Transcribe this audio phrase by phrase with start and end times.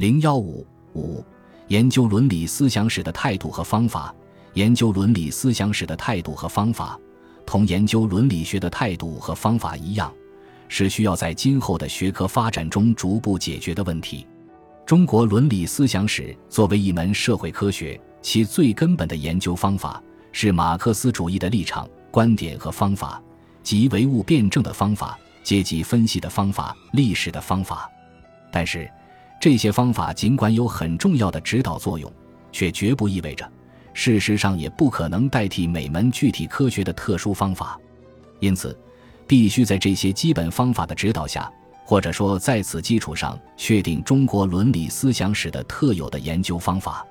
[0.00, 1.22] 零幺五五，
[1.68, 4.14] 研究伦理思想史的态度和方法。
[4.54, 6.98] 研究伦理思想史的态度和方法，
[7.44, 10.10] 同研究伦理学的态度和方法一样，
[10.68, 14.26] 是需要在今后的学科发展中逐步解决的问题。
[14.86, 23.22] 中国伦理思想史作为一门社会科学，其最根本的研究方法是马克思主义的立场、观点和方法，
[23.62, 27.86] 即唯物辩证的方法、阶级分析的方法、历史的方法。
[28.50, 28.90] 但是，
[29.40, 32.12] 这些方法尽管有很重要的指导作用，
[32.52, 33.50] 却绝不意味着，
[33.94, 37.80] 事实上也不可能代替每门具体科学的特殊方法。
[38.38, 38.78] 因此，
[39.26, 41.50] 必须在这些基本方法的指导下。
[41.82, 47.04] 或者说，在此基础上确定中国伦理思想史的特有的研究方法。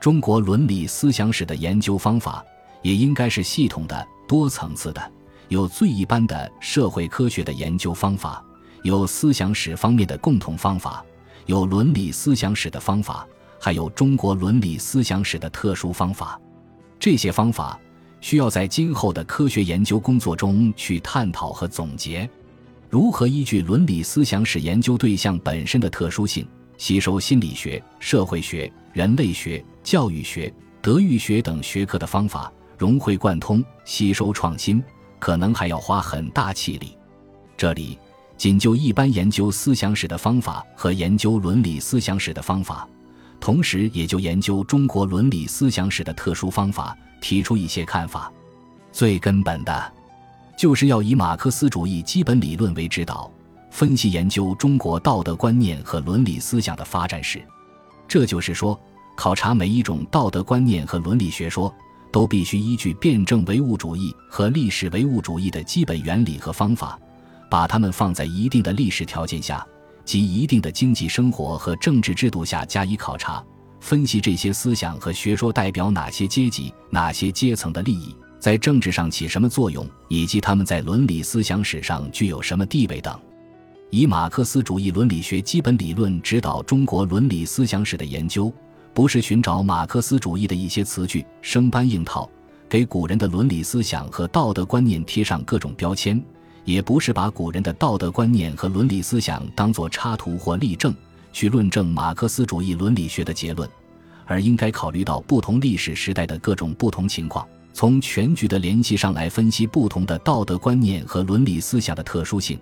[0.00, 2.42] 中国伦理思想史的研究方法
[2.80, 5.12] 也应该是系统的、多层次的，
[5.48, 8.42] 有最一般的社会科学的研究方法，
[8.82, 11.04] 有思想史方面的共同方法，
[11.46, 13.26] 有伦理思想史的方法，
[13.60, 16.40] 还有中国伦理思想史的特殊方法。
[16.98, 17.78] 这些方法
[18.20, 22.28] 需要在今后的科学研究工作中去探讨和总结。
[22.88, 26.46] 如何依据伦理思想史研究对象本身的特殊性，
[26.78, 34.82] 吸收心理学、社会学、人类学、教育学、德育学等学科的方法，融会贯通，吸收创新，
[35.18, 36.96] 可能还要花很大气力。
[37.56, 37.98] 这里
[38.36, 42.88] 仅就一般研究思想史的方法和研究伦理思想史的方法，
[43.40, 48.32] 同时也就研究中国伦理思想史的特殊方法提出一些看法。
[48.92, 49.92] 最根本的。
[50.56, 53.28] 就是要以马克思主义基本理论为指导，
[53.72, 57.42] 分析研究中国道德观念和伦理思想的发展史。
[58.06, 58.80] 这就是说，
[59.16, 61.74] 考察每一种道德观念和伦理学说，
[62.12, 66.96] 都必须依据辩证唯物主义和历史唯物主义的基本原理和方法，
[67.54, 69.64] 把它们放在一定的历史条件下
[70.04, 73.40] 及一定的经济生活和政治制度下加以考察，
[73.78, 78.12] 分析这些思想和学说代表哪些阶级、哪些阶层的利益。
[78.40, 83.16] 在政治上起什么作用，以及他们在伦理思想史上具有什么地位等，
[83.88, 88.52] 以马克思主义伦理学基本理论指导中国伦理思想史的研究，
[88.92, 92.28] 不是寻找马克思主义的一些词句生搬硬套，
[92.68, 96.20] 给古人的伦理思想和道德观念贴上各种标签，
[96.64, 100.94] 也不是把古人的道德观念和伦理思想当作插图或例证
[101.32, 103.68] 去论证马克思主义伦理学的结论，
[104.24, 107.46] 而应该考虑到不同历史时代的各种不同情况。
[107.72, 112.56] 从全局的联系上来分析不同的道德观念和伦理思想的特殊性，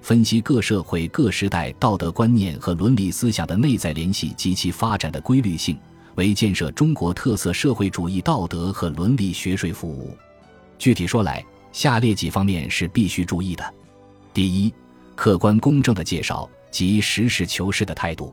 [0.00, 5.78] 分析各社会各时代道德观念和伦理思想的内在联系及其发展的规律性，
[6.14, 10.16] 为建设中国特色社会主义道德和伦理学说服务。
[10.78, 13.74] 具体说来，下列几方面是必须注意的：
[14.32, 14.72] 第一，
[15.16, 18.32] 客观公正的介绍及实事求是的态度，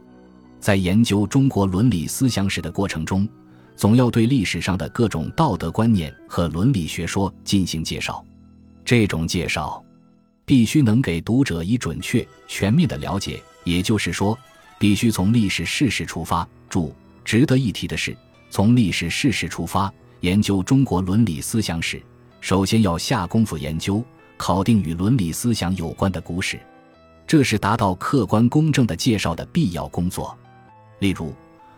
[0.60, 3.28] 在研究中国伦理思想史的过程中。
[3.76, 8.24] 总要对历史上的各种道德观念和伦理学说进行介绍，
[8.86, 9.84] 这种介绍
[10.46, 13.42] 必须能给读者以准确、全面的了解。
[13.64, 14.38] 也就是说，
[14.78, 16.48] 必须从历史事实出发。
[16.70, 16.94] 注：
[17.26, 18.16] 值得一提的是，
[18.52, 22.00] 从历史事实出发研究中国伦理思想史，
[22.42, 24.04] 首先要下功夫研究、
[24.36, 26.60] 考定与伦理思想有关的古史，
[27.26, 30.38] 这是达到客观公正的介绍的必要工作。
[31.00, 31.34] 例如。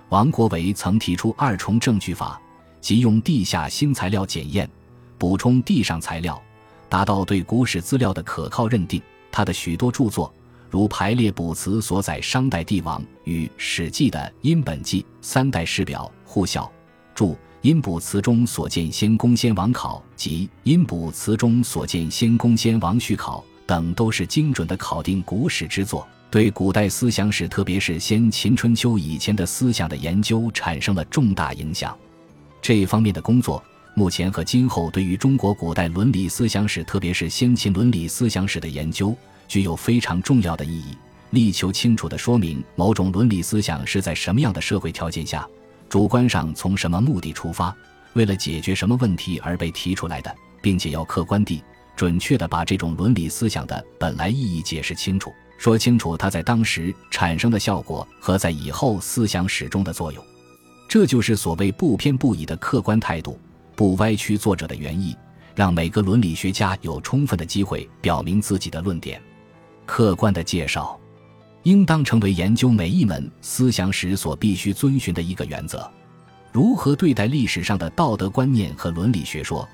[0.10, 2.40] 王国维曾提出二重证据法，
[2.80, 4.70] 即用地下新材料检验，
[5.18, 6.40] 补充地上材料，
[6.88, 9.02] 达到对古史资料的可靠认定。
[9.32, 10.32] 他的许多著作，
[10.70, 16.72] 如排列卜辞所载商代帝王与《史记》的殷本纪三代史表互效，
[17.16, 26.06] 注殷卜辞中所见先公先王考及殷卜辞中所见先公先王序考等，都是精准的考定古史之作。
[26.30, 31.98] 对古代思想史，特别是先秦春秋以前的思想的研究，产生了重大影响。
[32.62, 33.64] 这方面的工作，
[33.96, 39.16] 目前和今后对于中国古代伦理思想史，特别是先秦伦理思想史的研究，
[39.48, 40.98] 具有非常重要的意义，
[41.30, 45.48] 力求清楚地说明某种伦理思想是在什么样的社会条件下，
[45.94, 47.72] 主观上从什么目的出发，
[48.14, 51.64] 为了解决什么问题而被提出来的，并且要客观地、
[51.96, 55.32] 准确地把这种伦理思想的本来意义解释清楚。
[55.60, 60.26] 说清楚它在当时产生的效果和在以后思想史中的作用，
[60.90, 63.40] 这就是所谓不偏不倚的客观态度，
[63.76, 65.16] 不歪曲作者的原意，
[65.54, 69.22] 让每个伦理学家有充分的机会表明自己的论点。
[69.86, 71.00] 客观的介绍，
[71.64, 75.90] 应当成为研究每一门思想史所必须遵循的一个原则。
[76.52, 79.68] 如何对待历史上的道德观念和伦理学说，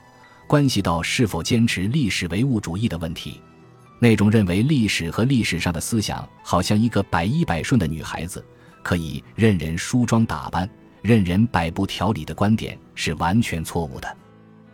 [0.48, 3.42] 关系到是否坚持历史唯物主义的问题。
[4.00, 8.44] 那种认为历史和历史上的思想好像一个百依百顺的女孩子，
[8.82, 10.70] 可以任人梳妆打扮、
[11.02, 14.18] 任人摆布条理的观点是完全错误的。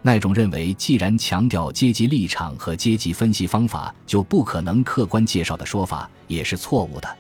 [0.06, 7.18] 那种认为既然强调阶级立场和阶级分析方法，就不可能客观介绍的说法也是错误的。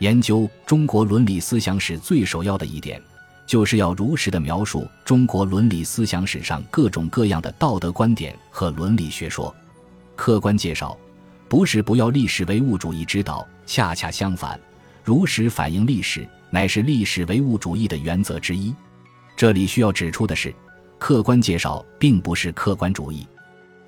[0.00, 3.00] 研究中国伦理思想史最首要的一点，
[3.46, 9.54] 就是要如实的描述中国伦理思想史上各种各样的道德观点和伦理学说。
[10.16, 10.98] 客观介绍，
[11.48, 14.58] 不是不要历史唯物主义指导，恰恰相反，
[15.04, 18.74] 如实反映历史，乃是历史唯物主义的原则之一。
[19.36, 20.52] 这里需要指出的是，
[20.98, 23.26] 客观介绍并不是客观主义。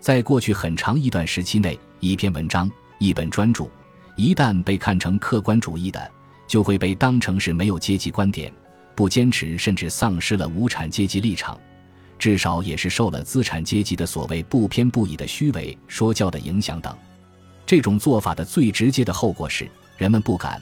[0.01, 3.69] 在过去很长一段时期内，一篇文章、一本专著。
[4.17, 6.11] 一旦被看成客观主义的，
[6.47, 8.53] 就会被当成是没有阶级观点、
[8.95, 11.59] 不坚持甚至丧失了无产阶级立场，
[12.19, 16.97] 至少也是受了资产阶级的所谓不偏不倚的虚伪说教的影响等。
[17.65, 20.61] 这种做法的最直接的后果是，人们不敢、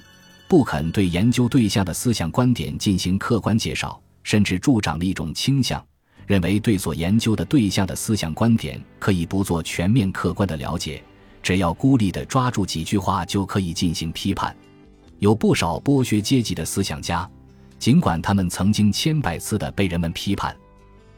[0.49, 5.83] 不肯对研究对象的思想观点进行客观介绍，甚至助长了一种倾向，
[6.27, 11.03] 认为对所研究的对象的思想观点可以不做全面客观的了解。
[11.43, 14.55] 只要孤立地抓住几句话就可以进行批判，
[15.21, 17.31] 有不少剥削阶级的思想家，
[17.79, 20.57] 尽管他们曾经千百次地被人们批判，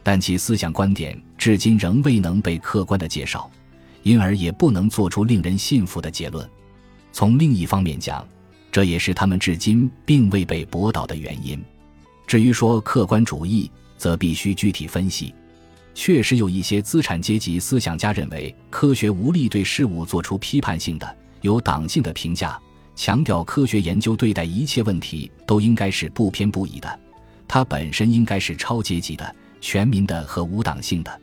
[0.03, 3.51] 但其思想观点至今仍未能被客观地介绍，
[4.03, 6.47] 因而也不能做出令人信服的结论。
[7.11, 8.27] 从另一方面讲，
[8.71, 11.59] 这也是他们至今并未被驳倒的原因。
[12.27, 15.35] 至于说客观主义，则必须具体分析。
[15.95, 22.57] 确实有一些资产阶级思想家认为，科学无力对事物做出批判性的、有党性的评价，
[22.95, 27.01] 强调科学研究对待一切问题都应该是不偏不倚的，
[27.49, 31.21] 它本身应该是超阶级的、全民的和无党性的。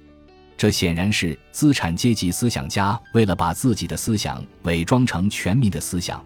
[0.58, 6.24] 这显然是资产阶级思想家为了把自己的思想伪装成全民的思想，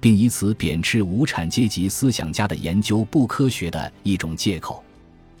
[0.00, 4.82] 并以此贬斥无产阶级思想家的研究不科学的一种借口。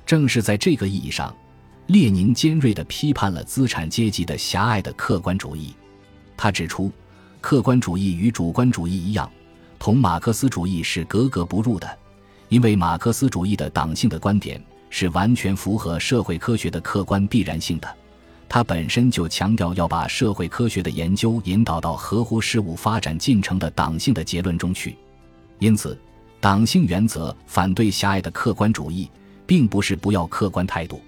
[0.06, 1.34] 正是在这个意义上。
[1.88, 5.72] 列宁尖锐地批判了资产阶级的狭隘的客观主义。
[6.36, 6.90] 他指出，
[7.40, 9.30] 客观主义与主观主义一样，
[9.78, 11.98] 同马克思主义是格格不入的，
[12.48, 14.60] 因为马克思主义的党性的观点
[14.90, 17.96] 是完全符合社会科学的客观必然性的。
[18.48, 24.96] 它本身就强调要把社会科学的研究引导到合乎事物发展进程的党性的结论中去。
[25.60, 25.96] 因此，
[26.40, 29.08] 党性原则反对狭隘的客观主义，
[29.46, 31.00] 并不是不要客观态度。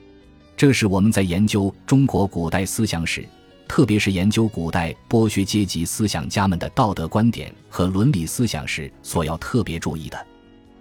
[0.56, 3.26] 这是我们在研究中国古代思想史，
[3.69, 10.26] 特别是研究古代剥削阶级思想家们的道德观点和伦理思想时所要特别注意的。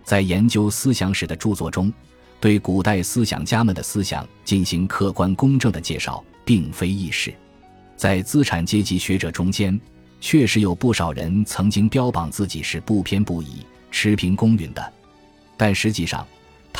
[0.04, 1.92] 在研究思想史的著作中，
[2.40, 7.34] 对古代思想家们的思想进行客观公正的介绍，并非易事。
[7.96, 9.80] 在资产阶级学者中间，
[10.22, 13.58] 确实有不少人曾经标榜自己是不偏不倚、
[13.92, 14.94] 持平公允的，
[15.58, 16.26] 但实际上，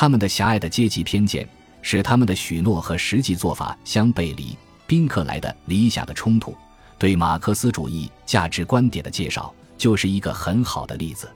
[0.00, 1.44] 他们的狭隘的阶级偏见。
[1.80, 4.54] 使他们的许诺和实际做法相背离。
[4.86, 6.54] 宾克莱的理想的冲突，
[6.98, 11.30] 对马克思主义价值观点的介绍，就是一个很好的例子。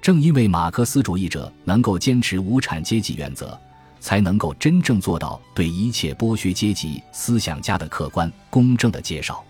[0.00, 3.56] 正因为马克思主义者能够坚持无产阶级原则，
[4.00, 9.44] 才能够真正做到对一切剥削阶级思想家的客观公正的介绍。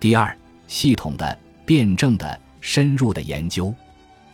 [0.00, 0.36] 第二，
[0.66, 3.72] 系统的、辩证的、深入的研究，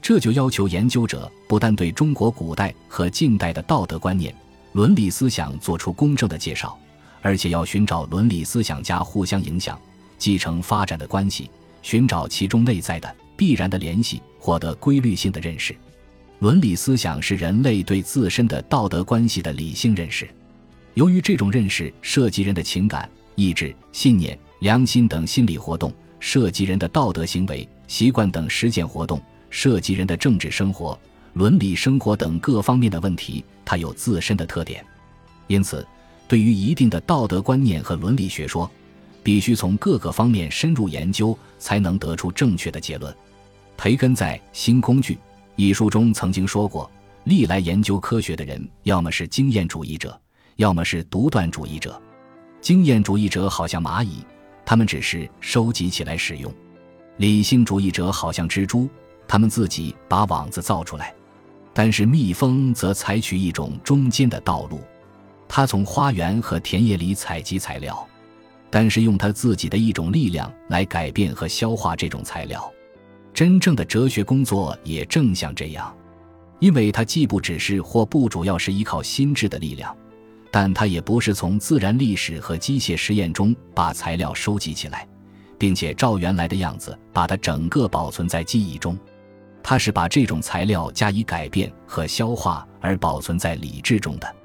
[0.04, 4.34] 这就要求研究者不但对中国古代和近代的道德观念。
[4.72, 6.78] 伦理思想做出公正的介绍，
[7.22, 9.80] 而且要寻找伦理思想家互相影响、
[10.18, 11.50] 继承发展的关系，
[11.80, 15.74] 寻找其中内在的必然的联系，获得规律性的认识。
[16.40, 20.28] 伦理思想是人类对自身的道德关系的理性认识。
[20.92, 25.90] 由于这种认识涉及人的情感、意志、信念、良心等心理活动，
[26.20, 29.18] 涉及人的道德行为、习惯等实践活动，
[29.54, 30.98] 涉及人的政治生活。
[31.34, 34.84] 伦理生活等各方面的问题，它有自身的特点，
[35.46, 35.86] 因此，
[36.26, 38.68] 对于一定的道德观念和伦理学说，
[39.22, 43.14] 必须从各个方面深入研究，才能得出正确的结论。
[43.76, 45.14] 培根在《新工具》
[45.54, 46.90] 一书中曾经说过
[47.22, 50.20] ：“历来研究科学的人，要么是经验主义者，
[50.56, 52.00] 要么是独断主义者。
[52.60, 54.18] 经验主义者好像蚂蚁，
[54.64, 56.50] 他们只是收集起来使用；
[57.18, 58.88] 理性主义者好像蜘蛛，
[59.26, 61.14] 他们自己把网子造出来。”
[61.76, 64.80] 但是蜜蜂则采取一种中间的道路，
[65.48, 68.06] 它从花园和田野里采集材料，
[68.70, 72.72] 但是用它自己的一种力量来改变和消化这种材料。
[73.32, 75.92] 真正的哲学工作也正像这样，
[76.60, 79.92] 因为它既不只是或不主要是依靠心智的力量，
[80.52, 85.08] 但它也不是从自然历史和机械实验中把材料收集起来，
[85.58, 88.96] 并且照原来的样子把它整个保存在记忆中。
[89.66, 94.36] 它是把这种材料加以改变和消化而保存在理智中的。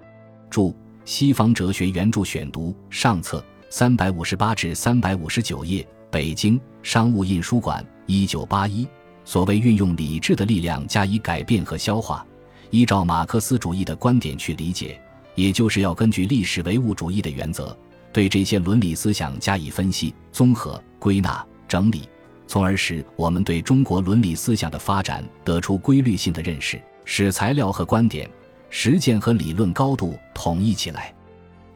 [0.50, 0.70] 注
[1.04, 8.88] 《西方哲学原著选读》上册三百五十八至三百五十九页，北京商务印书馆，一九八一。
[9.26, 12.26] 所谓运用理智的力量加以改变和消化，
[12.72, 15.00] 依照马克思主义的观点去理解，
[15.36, 17.78] 也就是要根据历史唯物主义的原则，
[18.14, 22.08] 对这些伦理思想加以分析、综合、归纳、整理，
[22.50, 28.28] 从而使我们对中国伦理思想的发展得出规律性的认识，使材料和观点、
[28.72, 31.14] 实践和理论高度统一起来。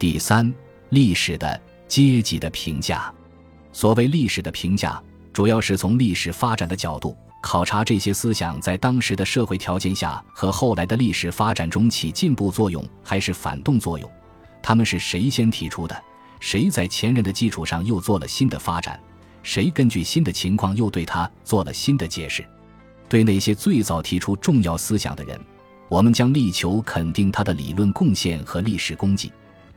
[0.00, 0.52] 第三，
[0.88, 3.14] 历史的阶级的评价。
[3.72, 5.00] 所谓历史的评价，
[5.32, 7.16] 主要是从历史发展的角度。
[7.40, 14.10] 考察这些思想在当时的社会条件下和后来的历史发展中起进步作用还是反动作用，
[14.60, 15.96] 他们是谁先提出的？
[16.40, 18.98] 谁在前人的基础上又做了新的发展？
[19.44, 22.44] 谁根据新的情况又对他做了新的解释？
[23.08, 25.40] 对那些最早提出重要思想的人，
[25.88, 29.28] 我们将力求肯定他的理论贡献和历史功绩；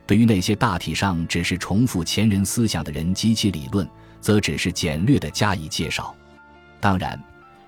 [0.06, 3.88] 对于那些大体上只是重复前人思想的人及其理论，
[4.20, 6.12] 则只是简略地加以介绍。
[6.80, 7.22] 当然。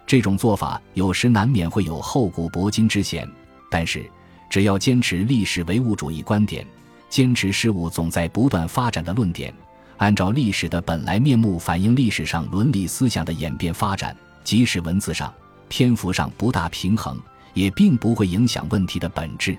[0.06, 3.30] 这种做法有时难免会有厚古薄今之嫌，
[3.70, 4.10] 但是
[4.48, 6.66] 只要坚持历史唯物主义观点，
[7.08, 9.54] 坚持事物总在不断发展的论点，
[10.00, 15.30] 按照历史的本来面目反映历史上伦理思想的演变发展，即使文字上、
[15.68, 17.20] 篇幅上不大平衡，
[17.52, 19.54] 也并不会影响问题的本质。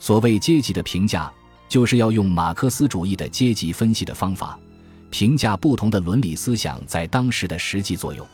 [0.00, 1.30] 所谓阶级的评价，
[1.68, 4.58] 就是要用马克思主义的阶级分析的方法，
[5.10, 8.26] 评价不同的伦理思想在当时的实际作用。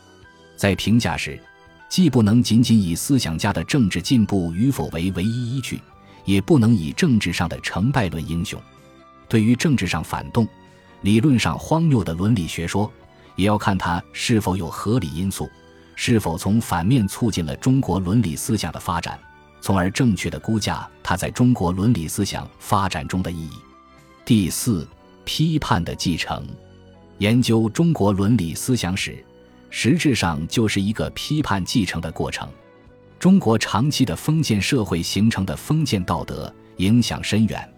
[0.57, 1.39] 在评价时，
[1.87, 5.79] 既不能仅仅以思想家的政治进步与否为唯一依据，
[6.25, 8.59] 也不能以政治上的成败论英雄。
[9.29, 10.47] 对于政治上反动、
[11.05, 12.91] 理论上荒谬的伦理学说，
[13.35, 15.47] 也要看它是否有合理因素，
[15.93, 19.19] 是否从反面促进了中国伦理思想的发展，
[19.61, 23.51] 从而正确的估价它在中国伦理思想发展中的意义。
[24.25, 24.87] 第四，
[25.25, 26.43] 批判的继承，
[27.19, 29.23] 研究中国伦理思想史。
[29.69, 32.49] 实质上就是一个批判继承的过程。
[33.19, 37.74] 中国长期的封建社会形成的封建道德影响深远，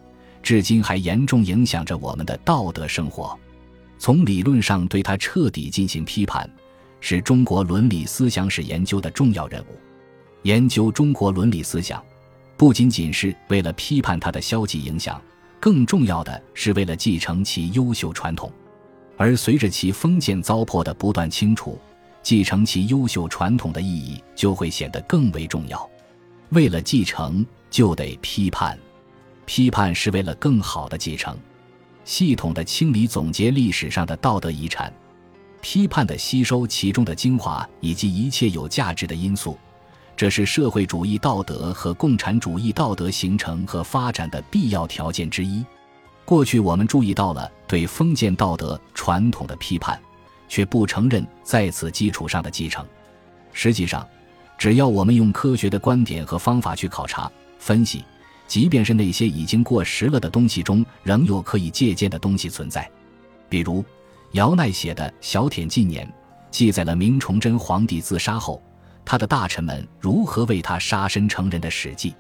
[0.48, 3.38] 至今还严重影响着我们的道德生活。
[3.98, 6.50] 从理论上对它彻底进行批判，
[7.02, 9.78] 是中国伦理思想史研究的重要任务。
[10.44, 12.02] 研究中国伦理思想，
[12.56, 15.22] 不仅仅是为了批判它的消极影响，
[15.60, 18.50] 更重要的是为了继承其优秀传统。
[19.18, 21.78] 而随着其封建糟粕的不断清除，
[22.24, 25.90] 继承其优秀传统的意义就会显得更为重要。
[26.52, 28.80] 为了继承，就得批判，
[29.48, 31.36] 批判是为了更好的继承。
[32.06, 34.94] 系统的清理总结历史上的道德遗产，
[35.62, 39.58] 批判的吸收其中的精华以及一切有价值的因素，
[40.16, 45.66] 这是社会主义道德和共产主义道德形成和发展的必要条件之一。
[46.26, 50.00] 过去我们注意到了对封建道德传统的批判。
[50.50, 52.86] 却不承认在此基础上的继承。
[53.52, 54.08] 实际上，
[54.58, 58.04] 只要我们用科学的观点和方法去考察、分析，
[58.48, 62.90] 即便是那些已经过时了的东西中，仍有可以借鉴的东西存在。
[63.50, 63.84] 比如，
[64.32, 66.06] 姚鼐写的《小舔纪年》，
[66.50, 68.62] 记载了明崇祯皇帝自杀后，
[69.06, 72.16] 他的大臣们如何为他杀身成仁的史记。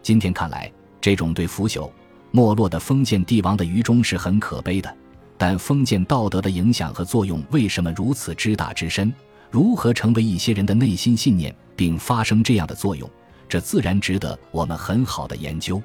[0.00, 1.90] 今天看来，这种对腐朽、
[2.30, 4.96] 没落的封建帝王的愚忠是很可悲的。
[5.36, 9.12] 但封建道德的影响和作用为什么如此之大之深？
[9.50, 13.08] 如何成为一些人的内心信念，并发生这样的作用？
[13.48, 15.82] 这自然值得我们很好的研究，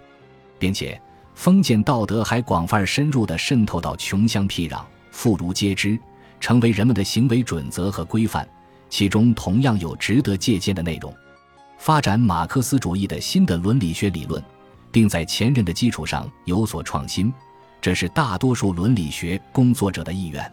[0.57, 0.99] 并且
[1.35, 5.97] 封建道德还广泛深入地渗透到穷乡僻壤，妇孺皆知，
[6.39, 8.47] 成为人们的行为准则和规范。
[8.89, 11.13] 其中同样有值得借鉴的内容。
[11.77, 14.43] 发展马克思主义的新的伦理学理论，
[14.91, 17.31] 并在前人的基础上有所创新。
[17.79, 20.51] 这是大多数伦理学工作者的意愿，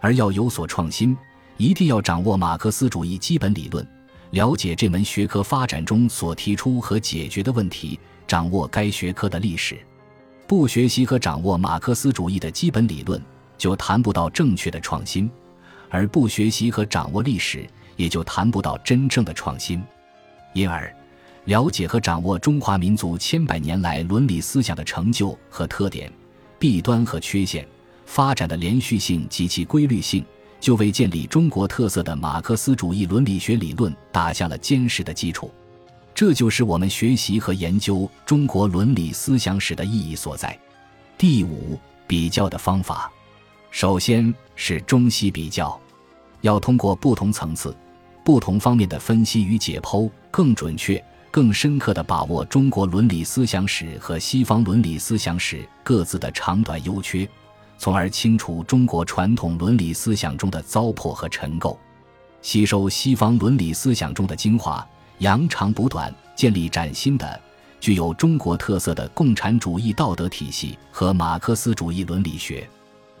[0.00, 1.16] 而要有所创新，
[1.56, 3.84] 一定要掌握马克思主义基本理论，
[4.32, 9.78] 了解这门学科发展中所提出和解决的问题，掌握该学科的历史。
[10.46, 13.20] 不学习和掌握马克思主义的基本理论，
[13.58, 15.28] 就谈不到正确的创新；
[15.90, 19.82] 而不学习和掌握历史，也就谈不到真正的创新。
[20.54, 20.90] 因而，
[21.44, 26.10] 了解和掌握中华民族千百年来伦理思想的成就和特点。
[26.58, 27.68] 弊端和缺陷，
[28.06, 30.24] 发展的连续性及其规律性，
[30.62, 35.50] 就为建立中国特色的马克思主义伦理学理论打下了坚实的基础。
[36.14, 40.56] 这就是我们学习和研究中国伦理思想史的意义所在。
[41.18, 41.76] 第五，
[42.06, 43.10] 比较的方法，
[43.72, 45.78] 首先是中西比较，
[46.42, 47.76] 要通过不同层次、
[48.24, 51.02] 不同方面的分析与解剖，更准确、
[51.32, 57.28] 更深刻地把握中国伦理思想史和西方伦理思想史各自的长短优缺，
[57.82, 61.76] 从而清除中国传统伦理思想中的糟粕和陈垢，
[62.40, 64.86] 吸收西方伦理思想中的精华，
[65.18, 67.40] 扬长补短，建立崭新的、
[67.80, 72.70] 具有中国特色的共产主义道德体系和马克思主义伦理学。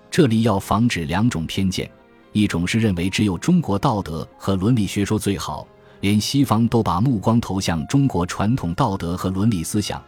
[0.08, 1.90] 这里要防止两种偏见。
[2.30, 5.66] 一种是认为只有中国道德和伦理学说最好，
[6.02, 10.00] 连西方都把目光投向中国传统道德和伦理思想，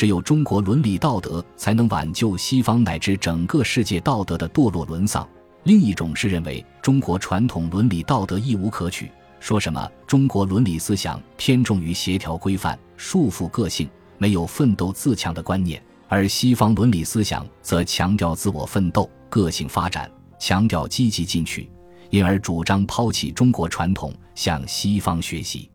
[0.00, 5.28] 只有中国伦理道德才能挽救西方乃至整个世界道德的堕落沦丧。
[5.64, 20.10] 另一种是认为中国传统伦理道德亦无可取，说什么中国伦理思想偏重于协调规范、束缚个性，没有奋斗自强的观念，而西方伦理思想则强调自我奋斗、个性发展。
[20.38, 21.70] 强调积极进取，
[22.08, 25.70] 因而主张抛弃中国传统，向西方学习。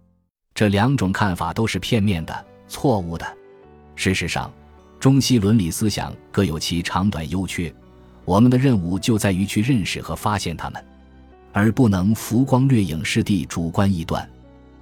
[0.56, 3.38] 这两种看法都是片面的、错误的。
[3.96, 4.52] 事实上，
[5.00, 7.74] 中西伦理思想各有其长短优缺，
[8.24, 10.86] 我们的任务就在于去认识和发现它们，
[11.54, 14.30] 而不能浮光掠影式地主观臆断。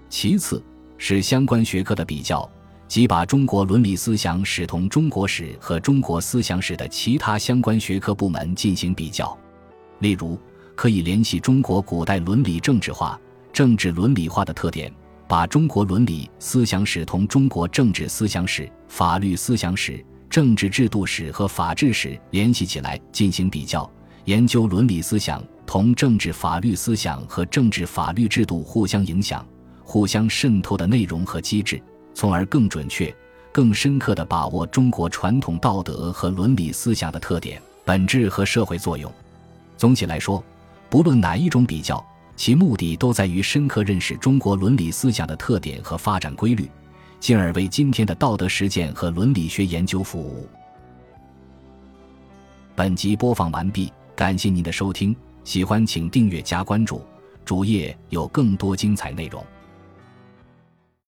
[0.09, 0.63] 其次，
[0.97, 2.49] 是相关学科的比较，
[2.87, 9.37] 即把中国伦理思想史同中国史和中国思想史的其他相关学科部门进行比较。
[9.99, 10.39] 例如，
[10.75, 13.19] 可以联系中国古代伦理政治化、
[13.51, 14.93] 政治伦理化的特点，
[15.33, 23.89] 把中国伦理思想史同中国政治思想史、法律思想史、政治制度史和法治史联系起来进行比较，
[24.25, 29.43] 研究伦理思想同政治法律思想和政治法律制度互相影响、
[29.83, 31.81] 互相渗透的内容和机制，
[32.13, 33.11] 从而更准确、
[33.51, 39.11] 更深刻地把握中国传统道德和伦理思想的特点、本质和社会作用。
[39.77, 40.43] 总体来说，
[40.91, 46.69] 不论哪一种比较，其目的都在于深刻认识中国伦理思想的特点和发展规律，
[47.19, 50.47] 进而为今天的道德实践和伦理学研究服务。
[52.75, 57.01] 本集播放完毕，感谢您的收听，喜欢请订阅加关注，
[57.45, 59.45] 主页有更多精彩内容。